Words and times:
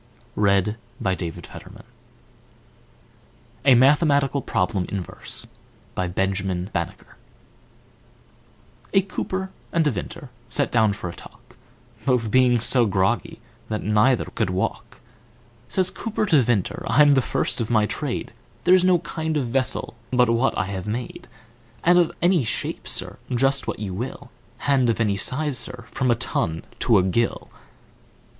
Q 0.33 0.41
R. 0.45 0.49
S 0.49 0.63
T. 0.63 0.71
U 0.71 0.77
V. 0.99 1.13
W 1.13 1.37
X. 1.37 1.47
Y 1.53 1.63
Z 1.69 1.75
A 3.65 3.75
Mathematical 3.75 4.41
Problem 4.41 4.85
in 4.85 5.03
Verse 5.03 5.45
A 5.95 6.07
COOPER 9.07 9.51
and 9.71 9.85
Vintner 9.85 10.31
sat 10.49 10.71
down 10.71 10.93
for 10.93 11.07
a 11.07 11.13
talk, 11.13 11.55
Both 12.07 12.31
being 12.31 12.59
so 12.59 12.87
groggy, 12.87 13.41
that 13.69 13.83
neither 13.83 14.25
could 14.25 14.49
walk, 14.49 15.01
Says 15.67 15.91
Cooper 15.91 16.25
to 16.25 16.41
Vintner, 16.41 16.83
"I'm 16.87 17.13
the 17.13 17.21
first 17.21 17.61
of 17.61 17.69
my 17.69 17.85
trade, 17.85 18.33
There's 18.63 18.83
no 18.83 18.97
kind 18.97 19.37
of 19.37 19.49
vessel, 19.49 19.93
but 20.09 20.31
what 20.31 20.57
I 20.57 20.65
have 20.65 20.87
made, 20.87 21.27
And 21.83 21.99
of 21.99 22.11
any 22.23 22.43
shpe, 22.43 22.87
Sir, 22.87 23.19
just 23.29 23.67
what 23.67 23.77
you 23.77 23.93
will, 23.93 24.31
And 24.65 24.89
of 24.89 24.99
any 24.99 25.15
size, 25.15 25.59
Sir, 25.59 25.85
from 25.91 26.09
a 26.09 26.15
ton 26.15 26.63
to 26.79 26.97
a 26.97 27.03
gill!" 27.03 27.51